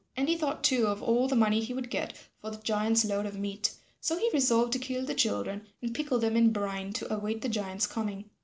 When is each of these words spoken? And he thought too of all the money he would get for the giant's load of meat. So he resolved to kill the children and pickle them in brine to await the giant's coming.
And 0.17 0.27
he 0.27 0.35
thought 0.35 0.63
too 0.63 0.87
of 0.87 1.03
all 1.03 1.27
the 1.27 1.35
money 1.35 1.59
he 1.61 1.75
would 1.75 1.91
get 1.91 2.15
for 2.39 2.49
the 2.49 2.57
giant's 2.57 3.05
load 3.05 3.27
of 3.27 3.37
meat. 3.37 3.73
So 3.99 4.17
he 4.17 4.31
resolved 4.33 4.73
to 4.73 4.79
kill 4.79 5.05
the 5.05 5.13
children 5.13 5.67
and 5.79 5.93
pickle 5.93 6.17
them 6.17 6.35
in 6.35 6.51
brine 6.51 6.91
to 6.93 7.13
await 7.13 7.41
the 7.41 7.49
giant's 7.49 7.85
coming. 7.85 8.27